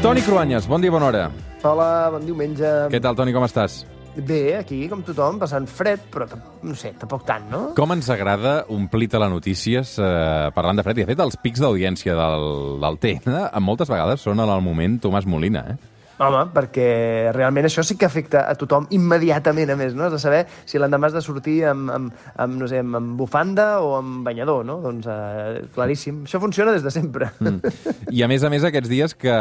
Toni 0.00 0.22
Cruanyes, 0.24 0.64
bon 0.64 0.80
dia, 0.80 0.88
bona 0.88 1.10
hora. 1.10 1.26
Hola, 1.60 2.08
bon 2.08 2.22
diumenge. 2.24 2.68
Què 2.88 3.00
tal, 3.04 3.18
Toni, 3.18 3.34
com 3.36 3.44
estàs? 3.44 3.82
Bé, 4.16 4.56
aquí, 4.56 4.78
com 4.88 5.02
tothom, 5.04 5.36
passant 5.42 5.66
fred, 5.68 6.06
però 6.08 6.24
no 6.64 6.72
sé, 6.72 6.94
tampoc 6.96 7.26
tant, 7.28 7.44
no? 7.52 7.60
Com 7.76 7.92
ens 7.92 8.08
agrada 8.08 8.54
omplir 8.72 9.10
te 9.12 9.20
la 9.20 9.28
notícies 9.28 9.92
eh, 10.00 10.48
parlant 10.56 10.80
de 10.80 10.86
fred. 10.86 11.02
I, 11.02 11.04
de 11.04 11.12
fet, 11.12 11.20
els 11.20 11.36
pics 11.44 11.60
d'audiència 11.60 12.16
del, 12.16 12.48
del 12.80 12.96
TN, 13.04 13.36
moltes 13.60 13.92
vegades 13.92 14.24
són 14.24 14.40
en 14.40 14.48
el 14.48 14.64
moment 14.64 14.96
Tomàs 15.04 15.28
Molina, 15.28 15.66
eh? 15.74 15.89
Home, 16.20 16.40
perquè 16.52 17.30
realment 17.32 17.64
això 17.64 17.80
sí 17.86 17.94
que 17.96 18.04
afecta 18.04 18.42
a 18.44 18.52
tothom 18.60 18.84
immediatament, 18.92 19.70
a 19.72 19.76
més, 19.80 19.94
no? 19.96 20.04
Has 20.04 20.12
de 20.12 20.20
saber 20.20 20.40
si 20.68 20.76
l'endemà 20.76 21.08
has 21.08 21.16
de 21.16 21.22
sortir 21.24 21.62
amb, 21.70 21.88
amb, 21.94 22.26
amb, 22.36 22.58
no 22.60 22.68
sé, 22.68 22.82
amb 22.84 23.14
bufanda 23.16 23.68
o 23.80 23.94
amb 23.96 24.20
banyador, 24.26 24.66
no? 24.68 24.76
Doncs 24.84 25.08
eh, 25.08 25.62
claríssim. 25.72 26.26
Això 26.28 26.42
funciona 26.42 26.74
des 26.76 26.84
de 26.84 26.92
sempre. 26.92 27.30
Mm. 27.40 27.72
I 28.12 28.24
a 28.26 28.28
més 28.28 28.44
a 28.44 28.52
més 28.52 28.68
aquests 28.68 28.92
dies 28.92 29.16
que, 29.16 29.38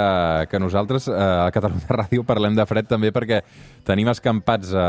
que 0.48 0.64
nosaltres 0.64 1.10
eh, 1.12 1.20
a 1.20 1.52
Catalunya 1.52 2.00
Ràdio 2.00 2.24
parlem 2.24 2.56
de 2.56 2.68
fred 2.70 2.88
també 2.88 3.12
perquè 3.12 3.42
tenim 3.84 4.08
escampats 4.16 4.72
a, 4.72 4.88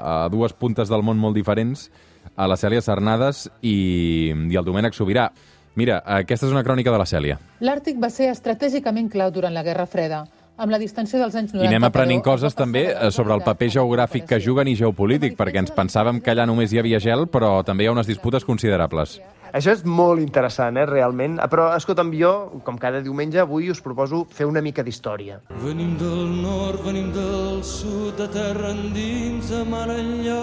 a 0.00 0.16
dues 0.32 0.56
puntes 0.56 0.88
del 0.88 1.04
món 1.04 1.20
molt 1.20 1.36
diferents, 1.36 1.90
a 2.32 2.48
la 2.48 2.56
Cèlia 2.56 2.80
Cernades 2.80 3.44
i, 3.60 4.32
i 4.32 4.56
el 4.56 4.64
Domènec 4.64 4.96
Sobirà. 4.96 5.28
Mira, 5.76 6.00
aquesta 6.16 6.48
és 6.48 6.52
una 6.52 6.64
crònica 6.64 6.90
de 6.92 6.98
la 6.98 7.06
Cèlia. 7.06 7.36
L'Àrtic 7.60 8.00
va 8.00 8.08
ser 8.08 8.32
estratègicament 8.32 9.12
clau 9.12 9.28
durant 9.30 9.52
la 9.52 9.62
Guerra 9.66 9.84
Freda 9.84 10.24
amb 10.60 10.74
la 10.74 10.78
distensió 10.78 11.18
dels 11.22 11.34
anys 11.38 11.54
90. 11.54 11.64
I 11.64 11.72
anem 11.72 11.88
aprenent 11.88 12.22
coses 12.24 12.56
també 12.56 12.86
eh, 12.92 13.10
sobre 13.14 13.34
el 13.36 13.44
paper 13.46 13.70
geogràfic 13.80 14.28
que 14.28 14.40
juguen 14.44 14.68
i 14.68 14.76
geopolític, 14.78 15.36
perquè 15.38 15.64
ens 15.64 15.72
pensàvem 15.74 16.20
que 16.20 16.34
allà 16.34 16.46
només 16.48 16.72
hi 16.72 16.82
havia 16.82 17.00
gel, 17.00 17.26
però 17.32 17.60
també 17.66 17.86
hi 17.86 17.90
ha 17.90 17.96
unes 17.96 18.10
disputes 18.10 18.44
considerables. 18.44 19.18
Això 19.52 19.72
és 19.74 19.84
molt 19.84 20.22
interessant, 20.22 20.76
eh, 20.78 20.86
realment. 20.86 21.38
Però, 21.50 21.70
escolta'm, 21.74 22.12
jo, 22.14 22.60
com 22.64 22.78
cada 22.78 23.00
diumenge, 23.02 23.40
avui 23.40 23.70
us 23.70 23.80
proposo 23.82 24.24
fer 24.30 24.46
una 24.46 24.62
mica 24.62 24.82
d'història. 24.86 25.40
Venim 25.64 25.96
del 25.98 26.42
nord, 26.42 26.84
venim 26.84 27.10
del 27.12 27.62
sud, 27.64 28.16
de 28.16 28.28
terra 28.28 28.70
endins, 28.70 29.50
a 29.52 29.64
mar 29.64 29.88
enllà... 29.90 30.38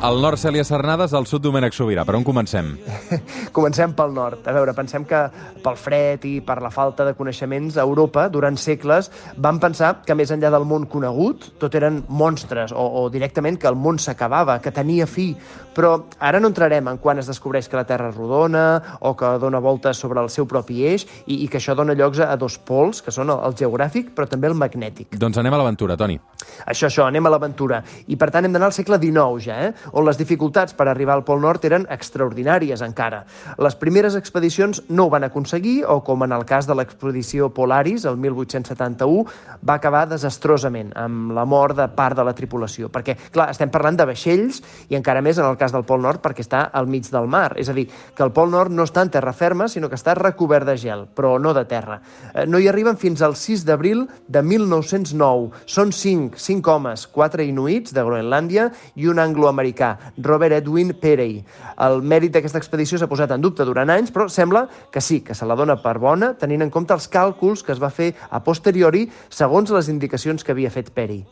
Al 0.00 0.16
nord 0.22 0.40
Cèlia 0.40 0.64
Cernades, 0.64 1.12
al 1.12 1.26
sud 1.28 1.42
Domènec 1.44 1.74
Sobirà. 1.76 2.06
Per 2.08 2.14
on 2.16 2.24
comencem? 2.24 2.72
comencem 3.56 3.92
pel 3.92 4.14
nord. 4.16 4.46
A 4.48 4.54
veure, 4.56 4.72
pensem 4.72 5.04
que 5.04 5.26
pel 5.60 5.76
fred 5.76 6.24
i 6.24 6.38
per 6.40 6.56
la 6.64 6.70
falta 6.72 7.04
de 7.04 7.12
coneixements, 7.18 7.76
a 7.76 7.84
Europa, 7.84 8.28
durant 8.32 8.56
segles, 8.56 9.10
van 9.36 9.60
pensar 9.60 9.98
que 10.06 10.16
més 10.16 10.32
enllà 10.32 10.48
del 10.54 10.64
món 10.64 10.88
conegut, 10.88 11.50
tot 11.60 11.76
eren 11.76 12.00
monstres, 12.08 12.72
o, 12.72 12.86
o 13.02 13.08
directament 13.12 13.60
que 13.60 13.68
el 13.68 13.76
món 13.76 14.00
s'acabava, 14.00 14.56
que 14.64 14.72
tenia 14.72 15.04
fi. 15.04 15.34
Però 15.76 15.92
ara 16.18 16.40
no 16.40 16.48
entrarem 16.48 16.88
en 16.88 16.98
quan 16.98 17.20
es 17.20 17.28
descobreix 17.28 17.68
que 17.68 17.78
la 17.78 17.84
Terra 17.84 18.08
és 18.08 18.16
rodona, 18.16 18.29
rodona 18.30 18.98
o 19.00 19.16
que 19.16 19.26
dona 19.38 19.58
voltes 19.58 19.98
sobre 19.98 20.20
el 20.22 20.30
seu 20.30 20.46
propi 20.46 20.84
eix 20.86 21.06
i, 21.26 21.42
i 21.44 21.48
que 21.50 21.58
això 21.58 21.74
dona 21.74 21.96
llocs 21.98 22.20
a, 22.22 22.30
a 22.32 22.38
dos 22.38 22.58
pols, 22.58 23.02
que 23.02 23.12
són 23.14 23.30
el, 23.30 23.42
el 23.48 23.56
geogràfic 23.58 24.14
però 24.14 24.28
també 24.30 24.50
el 24.50 24.56
magnètic. 24.58 25.18
Doncs 25.18 25.40
anem 25.40 25.54
a 25.54 25.60
l'aventura, 25.60 25.96
Toni. 25.98 26.18
Això, 26.66 26.88
això, 26.88 27.06
anem 27.08 27.26
a 27.26 27.32
l'aventura. 27.32 27.82
I 28.08 28.16
per 28.20 28.30
tant 28.32 28.46
hem 28.46 28.54
d'anar 28.54 28.70
al 28.70 28.76
segle 28.76 28.98
XIX 29.00 29.44
ja, 29.44 29.58
eh? 29.66 29.72
on 29.92 30.06
les 30.06 30.18
dificultats 30.20 30.76
per 30.76 30.86
arribar 30.88 31.16
al 31.16 31.24
Pol 31.26 31.40
Nord 31.42 31.64
eren 31.66 31.86
extraordinàries 31.90 32.84
encara. 32.86 33.22
Les 33.60 33.76
primeres 33.80 34.16
expedicions 34.18 34.82
no 34.88 35.08
ho 35.08 35.12
van 35.12 35.26
aconseguir, 35.26 35.80
o 35.88 36.00
com 36.06 36.24
en 36.26 36.34
el 36.36 36.46
cas 36.48 36.68
de 36.68 36.76
l'expedició 36.76 37.50
Polaris, 37.54 38.06
el 38.08 38.18
1871, 38.20 39.24
va 39.66 39.78
acabar 39.78 40.06
desastrosament, 40.10 40.92
amb 40.98 41.34
la 41.36 41.46
mort 41.48 41.78
de 41.78 41.88
part 41.96 42.18
de 42.18 42.26
la 42.26 42.34
tripulació. 42.36 42.90
Perquè, 42.92 43.16
clar, 43.34 43.50
estem 43.54 43.72
parlant 43.72 43.98
de 43.98 44.08
vaixells, 44.10 44.62
i 44.90 44.98
encara 44.98 45.24
més 45.24 45.40
en 45.40 45.48
el 45.48 45.58
cas 45.60 45.74
del 45.74 45.86
Pol 45.88 46.02
Nord, 46.04 46.22
perquè 46.24 46.44
està 46.44 46.66
al 46.76 46.88
mig 46.90 47.08
del 47.10 47.28
mar. 47.30 47.50
És 47.60 47.70
a 47.70 47.76
dir, 47.76 47.86
que 48.20 48.24
el 48.24 48.34
Pol 48.36 48.50
Nord 48.52 48.68
no 48.76 48.84
està 48.84 49.00
en 49.00 49.08
terra 49.08 49.32
ferma, 49.32 49.64
sinó 49.72 49.88
que 49.88 49.96
està 49.96 50.12
recobert 50.12 50.68
de 50.68 50.74
gel, 50.76 51.06
però 51.16 51.38
no 51.40 51.54
de 51.56 51.62
terra. 51.64 52.02
Eh, 52.34 52.44
no 52.44 52.58
hi 52.60 52.66
arriben 52.68 52.98
fins 53.00 53.22
al 53.24 53.32
6 53.32 53.62
d'abril 53.64 54.02
de 54.28 54.42
1909. 54.44 55.62
Són 55.64 55.88
5, 55.96 56.36
5 56.36 56.74
homes, 56.74 57.06
4 57.08 57.46
inuits 57.48 57.96
de 57.96 58.04
Groenlàndia 58.04 58.68
i 59.00 59.08
un 59.08 59.24
angloamericà, 59.24 59.94
Robert 60.20 60.58
Edwin 60.58 60.92
Perey. 61.00 61.40
El 61.80 62.04
mèrit 62.04 62.36
d'aquesta 62.36 62.60
expedició 62.60 63.00
s'ha 63.00 63.08
posat 63.08 63.32
en 63.32 63.40
dubte 63.40 63.64
durant 63.64 63.88
anys, 63.96 64.12
però 64.12 64.28
sembla 64.28 64.66
que 64.92 65.00
sí, 65.00 65.22
que 65.24 65.32
se 65.32 65.48
la 65.48 65.56
dona 65.56 65.80
per 65.80 65.96
bona, 65.96 66.34
tenint 66.36 66.68
en 66.68 66.76
compte 66.76 66.92
els 66.92 67.08
càlculs 67.08 67.64
que 67.64 67.72
es 67.72 67.80
va 67.80 67.88
fer 67.88 68.12
a 68.28 68.44
posteriori 68.44 69.06
segons 69.30 69.72
les 69.72 69.88
indicacions 69.88 70.44
que 70.44 70.52
havia 70.52 70.76
fet 70.76 70.92
Perey. 70.92 71.24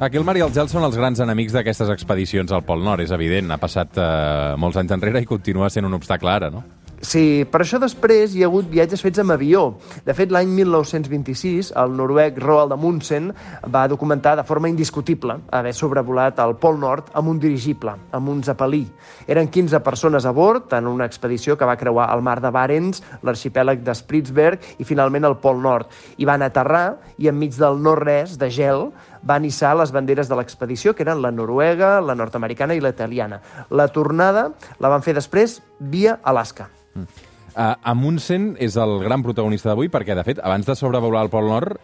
Aquí 0.00 0.16
el 0.16 0.22
mar 0.22 0.36
i 0.38 0.42
el 0.44 0.52
gel 0.54 0.68
són 0.70 0.84
els 0.86 0.94
grans 0.94 1.18
enemics 1.18 1.56
d'aquestes 1.56 1.88
expedicions 1.90 2.52
al 2.54 2.62
Pol 2.62 2.84
Nord, 2.86 3.02
és 3.02 3.10
evident. 3.10 3.50
Ha 3.50 3.58
passat 3.58 3.98
eh, 3.98 4.54
molts 4.54 4.78
anys 4.78 4.94
enrere 4.94 5.24
i 5.24 5.26
continua 5.26 5.66
sent 5.74 5.88
un 5.88 5.96
obstacle 5.98 6.30
ara, 6.30 6.52
no? 6.54 6.62
Sí, 6.98 7.46
per 7.46 7.60
això 7.62 7.78
després 7.78 8.32
hi 8.34 8.42
ha 8.42 8.48
hagut 8.48 8.66
viatges 8.70 9.02
fets 9.04 9.20
amb 9.22 9.30
avió. 9.30 9.64
De 10.06 10.14
fet, 10.18 10.32
l'any 10.34 10.50
1926, 10.50 11.70
el 11.78 11.92
noruec 11.94 12.38
Roald 12.42 12.74
Amundsen 12.74 13.28
va 13.70 13.84
documentar 13.90 14.34
de 14.38 14.44
forma 14.46 14.70
indiscutible 14.70 15.36
haver 15.54 15.74
sobrevolat 15.74 16.38
el 16.42 16.56
Pol 16.58 16.78
Nord 16.78 17.12
amb 17.18 17.30
un 17.30 17.38
dirigible, 17.42 17.94
amb 18.10 18.32
un 18.34 18.42
Zeppelí. 18.42 18.84
Eren 19.30 19.50
15 19.50 19.82
persones 19.86 20.26
a 20.26 20.34
bord 20.34 20.74
en 20.74 20.90
una 20.90 21.06
expedició 21.06 21.58
que 21.58 21.66
va 21.66 21.78
creuar 21.78 22.08
el 22.16 22.22
mar 22.26 22.40
de 22.42 22.50
Barents, 22.54 23.02
l'arxipèlag 23.22 23.82
de 23.86 23.94
Spritsberg 23.94 24.74
i 24.78 24.86
finalment 24.86 25.26
el 25.26 25.38
Pol 25.42 25.62
Nord. 25.62 25.94
I 26.18 26.26
van 26.26 26.42
aterrar 26.42 26.98
i 27.18 27.30
enmig 27.30 27.54
del 27.58 27.78
no-res 27.82 28.38
de 28.42 28.50
gel 28.50 28.88
van 29.22 29.44
hissar 29.44 29.74
les 29.78 29.92
banderes 29.94 30.28
de 30.28 30.36
l'expedició, 30.38 30.94
que 30.94 31.04
eren 31.06 31.22
la 31.22 31.32
noruega, 31.32 31.98
la 32.00 32.14
nord-americana 32.18 32.74
i 32.74 32.82
la 32.84 32.92
italiana. 32.94 33.40
La 33.70 33.88
tornada 33.88 34.50
la 34.78 34.92
van 34.92 35.02
fer 35.02 35.16
després 35.18 35.60
via 35.78 36.18
Alaska. 36.22 36.68
Mm. 36.94 37.26
Uh, 37.58 37.74
Amundsen 37.90 38.52
és 38.62 38.76
el 38.78 39.00
gran 39.02 39.24
protagonista 39.24 39.72
d'avui 39.72 39.88
perquè, 39.90 40.14
de 40.14 40.22
fet, 40.22 40.38
abans 40.44 40.66
de 40.68 40.76
sobrevolar 40.78 41.24
el 41.26 41.30
Pol 41.32 41.48
Nord, 41.50 41.78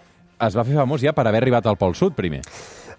es 0.44 0.54
va 0.54 0.64
fer 0.66 0.76
famós 0.76 1.02
ja 1.02 1.14
per 1.16 1.26
haver 1.26 1.40
arribat 1.42 1.66
al 1.66 1.78
Pol 1.80 1.96
Sud 1.98 2.14
primer. 2.14 2.44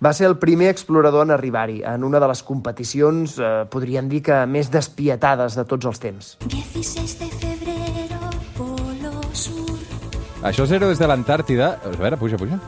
Va 0.04 0.12
ser 0.14 0.28
el 0.28 0.36
primer 0.42 0.68
explorador 0.74 1.24
en 1.24 1.32
arribar-hi, 1.32 1.80
en 1.88 2.04
una 2.04 2.20
de 2.20 2.28
les 2.28 2.44
competicions, 2.44 3.38
eh, 3.40 3.52
podríem 3.72 4.10
dir 4.12 4.22
que 4.26 4.42
més 4.46 4.72
despietades 4.72 5.56
de 5.56 5.64
tots 5.64 5.88
els 5.88 6.02
temps. 6.04 6.34
16 6.52 7.20
de 7.22 7.30
febrero, 7.40 8.34
Polo 8.58 9.22
Sur. 9.32 9.80
Això 10.44 10.68
és 10.68 10.76
Héroes 10.76 11.00
de 11.00 11.08
l'Antàrtida. 11.08 11.78
A 11.80 11.96
veure, 11.96 12.20
puja, 12.20 12.38
puja. 12.38 12.60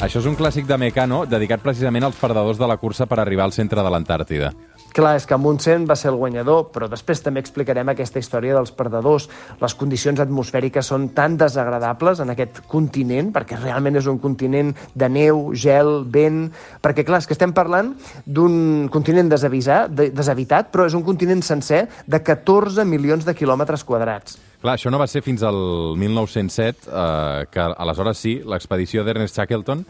Això 0.00 0.16
és 0.22 0.24
un 0.24 0.32
clàssic 0.32 0.64
de 0.64 0.78
Mecano 0.80 1.26
dedicat 1.28 1.60
precisament 1.60 2.06
als 2.06 2.16
perdedors 2.16 2.56
de 2.56 2.64
la 2.64 2.78
cursa 2.80 3.04
per 3.04 3.18
arribar 3.20 3.44
al 3.44 3.52
centre 3.52 3.82
de 3.84 3.90
l'Antàrtida. 3.92 4.48
Clar, 4.96 5.12
és 5.18 5.26
que 5.28 5.36
Amundsen 5.36 5.84
va 5.86 5.94
ser 5.94 6.08
el 6.08 6.16
guanyador, 6.16 6.70
però 6.72 6.88
després 6.88 7.20
també 7.20 7.42
explicarem 7.44 7.92
aquesta 7.92 8.18
història 8.18 8.56
dels 8.56 8.72
perdedors. 8.72 9.28
Les 9.60 9.76
condicions 9.76 10.24
atmosfèriques 10.24 10.88
són 10.88 11.10
tan 11.12 11.36
desagradables 11.36 12.24
en 12.24 12.32
aquest 12.32 12.62
continent, 12.72 13.28
perquè 13.36 13.60
realment 13.60 14.00
és 14.00 14.08
un 14.08 14.18
continent 14.24 14.72
de 14.96 15.12
neu, 15.12 15.50
gel, 15.52 15.98
vent... 16.08 16.46
Perquè, 16.80 17.04
clar, 17.04 17.20
és 17.20 17.28
que 17.28 17.36
estem 17.36 17.52
parlant 17.52 17.92
d'un 18.24 18.88
continent 18.88 19.28
desavisat, 19.28 19.92
deshabitat, 19.92 20.72
però 20.72 20.88
és 20.88 20.96
un 20.96 21.04
continent 21.04 21.44
sencer 21.44 21.90
de 22.08 22.24
14 22.24 22.88
milions 22.88 23.28
de 23.28 23.36
quilòmetres 23.36 23.84
quadrats. 23.84 24.40
Clar, 24.60 24.74
això 24.76 24.90
no 24.92 24.98
va 25.00 25.06
ser 25.08 25.22
fins 25.24 25.40
al 25.46 25.56
1907, 25.96 26.90
eh, 26.92 27.46
que 27.48 27.64
aleshores 27.64 28.20
sí, 28.20 28.34
l'expedició 28.44 29.06
d'Ernest 29.06 29.38
Shackleton 29.38 29.86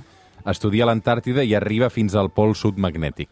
estudia 0.50 0.86
l'Antàrtida 0.86 1.42
i 1.42 1.56
arriba 1.58 1.90
fins 1.90 2.14
al 2.14 2.30
pol 2.30 2.54
sud 2.54 2.78
magnètic. 2.78 3.28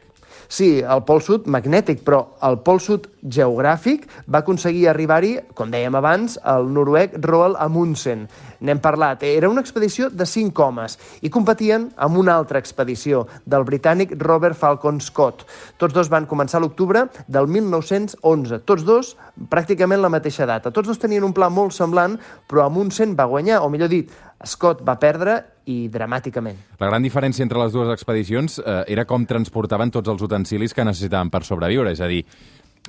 Sí, 0.49 0.79
el 0.81 1.03
pol 1.05 1.21
sud 1.21 1.45
magnètic, 1.53 2.01
però 2.07 2.23
el 2.49 2.57
pol 2.65 2.79
sud 2.81 3.05
geogràfic 3.21 4.07
va 4.33 4.41
aconseguir 4.41 4.87
arribar-hi, 4.89 5.35
com 5.53 5.69
dèiem 5.69 5.99
abans, 5.99 6.39
el 6.49 6.71
noruec 6.73 7.19
Roald 7.21 7.59
Amundsen. 7.61 8.23
N'hem 8.65 8.81
parlat. 8.81 9.27
Era 9.29 9.51
una 9.53 9.61
expedició 9.61 10.09
de 10.09 10.25
cinc 10.27 10.57
homes 10.59 10.97
i 11.21 11.29
competien 11.29 11.91
amb 12.01 12.17
una 12.17 12.39
altra 12.41 12.63
expedició 12.65 13.27
del 13.45 13.67
britànic 13.69 14.17
Robert 14.25 14.57
Falcon 14.57 15.03
Scott. 15.05 15.45
Tots 15.77 15.95
dos 15.95 16.09
van 16.09 16.27
començar 16.27 16.63
l'octubre 16.65 17.05
del 17.29 17.47
1911. 17.47 18.63
Tots 18.65 18.89
dos 18.89 19.13
pràcticament 19.53 20.01
la 20.01 20.11
mateixa 20.17 20.49
data. 20.49 20.73
Tots 20.73 20.89
dos 20.89 21.05
tenien 21.05 21.29
un 21.29 21.37
pla 21.37 21.53
molt 21.53 21.77
semblant, 21.77 22.17
però 22.49 22.65
Amundsen 22.65 23.13
va 23.21 23.29
guanyar, 23.29 23.61
o 23.61 23.69
millor 23.69 23.93
dit, 23.93 24.09
Scott 24.49 24.81
va 24.87 24.97
perdre 24.97 25.43
i 25.69 25.89
dramàticament. 25.93 26.59
La 26.81 26.89
gran 26.89 27.05
diferència 27.05 27.45
entre 27.45 27.61
les 27.61 27.75
dues 27.75 27.91
expedicions 27.93 28.59
eh, 28.63 28.79
era 28.95 29.05
com 29.09 29.27
transportaven 29.29 29.93
tots 29.95 30.09
els 30.09 30.25
utensilis 30.25 30.75
que 30.75 30.87
necessitaven 30.87 31.31
per 31.33 31.43
sobreviure, 31.45 31.93
és 31.93 32.01
a 32.01 32.09
dir, 32.11 32.23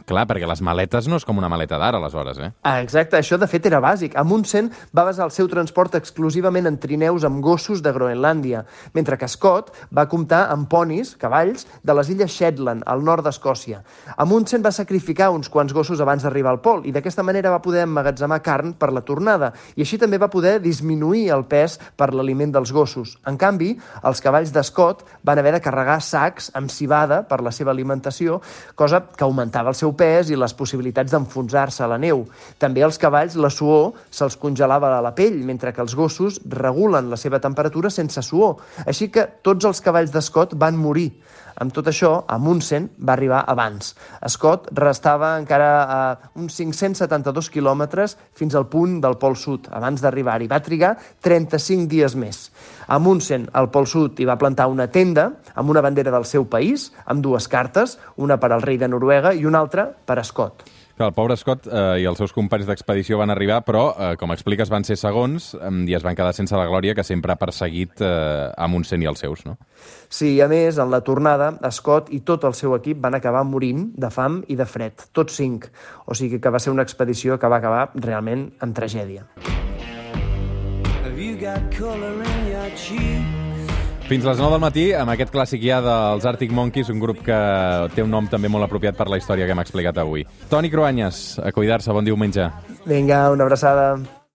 Clar, 0.08 0.26
perquè 0.30 0.48
les 0.48 0.62
maletes 0.66 1.08
no 1.10 1.20
és 1.20 1.26
com 1.28 1.38
una 1.38 1.50
maleta 1.52 1.80
d'ara, 1.82 2.00
aleshores, 2.00 2.40
eh? 2.40 2.52
Ah, 2.64 2.80
exacte, 2.84 3.18
això 3.20 3.38
de 3.40 3.48
fet 3.50 3.66
era 3.70 3.82
bàsic. 3.84 4.16
Amundsen 4.20 4.70
va 4.96 5.06
basar 5.08 5.26
el 5.28 5.34
seu 5.36 5.50
transport 5.52 5.96
exclusivament 6.00 6.70
en 6.70 6.80
trineus 6.82 7.26
amb 7.28 7.42
gossos 7.44 7.84
de 7.86 7.94
Groenlàndia, 7.96 8.64
mentre 8.94 9.18
que 9.20 9.28
Scott 9.28 9.72
va 9.96 10.08
comptar 10.10 10.46
amb 10.54 10.70
ponis, 10.72 11.16
cavalls, 11.20 11.68
de 11.84 11.96
les 11.98 12.10
illes 12.14 12.32
Shetland, 12.32 12.84
al 12.88 13.04
nord 13.04 13.26
d'Escòcia. 13.28 13.82
Amundsen 14.18 14.64
va 14.66 14.74
sacrificar 14.76 15.30
uns 15.36 15.50
quants 15.50 15.74
gossos 15.76 16.02
abans 16.02 16.24
d'arribar 16.24 16.56
al 16.56 16.62
pol 16.64 16.86
i 16.88 16.94
d'aquesta 16.96 17.24
manera 17.26 17.54
va 17.54 17.62
poder 17.64 17.84
emmagatzemar 17.86 18.42
carn 18.46 18.74
per 18.80 18.92
la 18.96 19.04
tornada 19.06 19.52
i 19.76 19.84
així 19.86 20.00
també 20.02 20.20
va 20.22 20.32
poder 20.32 20.58
disminuir 20.64 21.28
el 21.36 21.46
pes 21.50 21.78
per 21.98 22.12
l'aliment 22.14 22.54
dels 22.56 22.74
gossos. 22.76 23.18
En 23.28 23.38
canvi, 23.38 23.74
els 24.04 24.22
cavalls 24.24 24.54
de 24.56 24.64
Scott 24.66 25.06
van 25.24 25.40
haver 25.40 25.54
de 25.58 25.64
carregar 25.64 26.00
sacs 26.04 26.52
amb 26.58 26.72
cibada 26.74 27.22
per 27.28 27.42
la 27.46 27.54
seva 27.56 27.72
alimentació, 27.76 28.40
cosa 28.76 29.04
que 29.16 29.26
augmentava 29.28 29.74
el 29.74 29.78
seu 29.80 29.89
seu 29.90 29.96
pes 29.98 30.30
i 30.30 30.38
les 30.38 30.54
possibilitats 30.54 31.12
d'enfonsar-se 31.12 31.84
a 31.84 31.90
la 31.90 31.98
neu. 31.98 32.28
També 32.60 32.84
als 32.84 33.00
cavalls 33.00 33.36
la 33.36 33.50
suor 33.50 33.94
se'ls 34.12 34.38
congelava 34.38 34.98
a 34.98 35.02
la 35.02 35.14
pell, 35.16 35.44
mentre 35.46 35.74
que 35.74 35.82
els 35.82 35.96
gossos 35.96 36.40
regulen 36.46 37.10
la 37.10 37.18
seva 37.18 37.40
temperatura 37.40 37.90
sense 37.90 38.22
suor. 38.22 38.60
Així 38.86 39.10
que 39.10 39.26
tots 39.42 39.66
els 39.66 39.82
cavalls 39.82 40.12
d'Escot 40.12 40.56
van 40.56 40.78
morir. 40.78 41.12
Amb 41.60 41.74
tot 41.76 41.90
això, 41.92 42.12
Amundsen 42.32 42.88
va 43.04 43.14
arribar 43.18 43.42
abans. 43.52 43.92
Scott 44.32 44.70
restava 44.80 45.34
encara 45.40 45.70
a 45.84 46.00
uns 46.40 46.56
572 46.56 47.52
quilòmetres 47.52 48.16
fins 48.40 48.56
al 48.56 48.70
punt 48.72 49.00
del 49.04 49.18
Pol 49.20 49.36
Sud, 49.36 49.68
abans 49.76 50.00
d'arribar-hi. 50.00 50.48
Va 50.48 50.62
trigar 50.64 50.94
35 51.26 51.90
dies 51.92 52.16
més. 52.16 52.46
Amundsen, 52.88 53.50
al 53.54 53.68
Pol 53.74 53.88
Sud, 53.92 54.20
hi 54.20 54.28
va 54.30 54.40
plantar 54.40 54.70
una 54.72 54.88
tenda 54.88 55.30
amb 55.54 55.70
una 55.70 55.84
bandera 55.84 56.16
del 56.16 56.26
seu 56.26 56.48
país, 56.48 56.90
amb 57.06 57.24
dues 57.26 57.52
cartes, 57.52 57.98
una 58.16 58.40
per 58.40 58.54
al 58.54 58.64
rei 58.64 58.80
de 58.80 58.88
Noruega 58.88 59.36
i 59.36 59.44
una 59.46 59.60
altra 59.60 59.90
per 59.92 60.22
a 60.22 60.24
Scott. 60.24 60.64
Clar, 61.00 61.14
el 61.14 61.16
pobre 61.16 61.38
Scott 61.40 61.64
eh, 61.72 62.02
i 62.04 62.06
els 62.10 62.18
seus 62.20 62.34
companys 62.36 62.66
d'expedició 62.68 63.22
van 63.22 63.32
arribar, 63.32 63.62
però, 63.64 63.84
eh, 63.96 64.08
com 64.20 64.34
expliques, 64.34 64.68
van 64.68 64.84
ser 64.84 64.98
segons 65.00 65.54
eh, 65.56 65.70
i 65.88 65.96
es 65.96 66.04
van 66.04 66.18
quedar 66.18 66.34
sense 66.36 66.58
la 66.60 66.66
glòria 66.68 66.92
que 66.92 67.06
sempre 67.08 67.32
ha 67.32 67.40
perseguit 67.40 68.04
eh, 68.04 68.50
a 68.52 68.68
Montseny 68.68 69.06
i 69.06 69.08
els 69.08 69.24
seus, 69.24 69.46
no? 69.48 69.56
Sí, 70.12 70.34
a 70.44 70.50
més, 70.52 70.76
en 70.76 70.92
la 70.92 71.00
tornada, 71.08 71.54
Scott 71.72 72.12
i 72.12 72.20
tot 72.28 72.44
el 72.44 72.58
seu 72.60 72.76
equip 72.76 73.00
van 73.00 73.16
acabar 73.16 73.46
morint 73.48 73.94
de 73.96 74.12
fam 74.12 74.42
i 74.52 74.60
de 74.60 74.68
fred, 74.68 75.08
tots 75.16 75.40
cinc. 75.40 75.70
O 76.04 76.20
sigui 76.20 76.42
que 76.44 76.52
va 76.52 76.60
ser 76.60 76.76
una 76.76 76.84
expedició 76.84 77.40
que 77.40 77.48
va 77.48 77.64
acabar 77.64 77.94
realment 77.96 78.50
en 78.60 78.76
tragèdia. 78.76 79.24
Have 81.06 81.16
you 81.16 81.40
got 81.40 81.64
color 81.72 82.12
in 82.12 82.52
your 82.52 82.76
cheek? 82.76 83.19
Fins 84.10 84.26
les 84.26 84.40
9 84.42 84.56
del 84.56 84.62
matí, 84.64 84.84
amb 84.98 85.12
aquest 85.14 85.30
clàssic 85.30 85.62
ja 85.62 85.78
dels 85.86 86.26
Arctic 86.26 86.50
Monkeys, 86.50 86.90
un 86.90 86.98
grup 86.98 87.22
que 87.28 87.38
té 87.94 88.02
un 88.02 88.10
nom 88.10 88.26
també 88.26 88.50
molt 88.50 88.66
apropiat 88.66 88.98
per 88.98 89.06
la 89.06 89.22
història 89.22 89.46
que 89.46 89.54
hem 89.54 89.62
explicat 89.62 90.02
avui. 90.02 90.26
Toni 90.50 90.74
Cruanyes, 90.74 91.38
a 91.46 91.54
cuidar-se, 91.54 91.94
bon 91.94 92.10
diumenge. 92.10 92.50
Vinga, 92.90 93.28
una 93.30 93.46
abraçada. 93.46 93.92